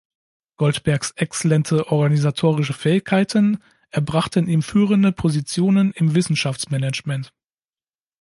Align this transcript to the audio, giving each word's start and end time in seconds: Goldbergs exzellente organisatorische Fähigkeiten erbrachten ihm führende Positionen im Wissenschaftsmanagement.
Goldbergs 0.57 1.11
exzellente 1.11 1.91
organisatorische 1.91 2.73
Fähigkeiten 2.73 3.61
erbrachten 3.91 4.47
ihm 4.47 4.63
führende 4.63 5.11
Positionen 5.11 5.91
im 5.91 6.15
Wissenschaftsmanagement. 6.15 7.31